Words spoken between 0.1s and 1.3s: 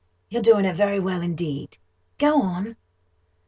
You're doing it very well,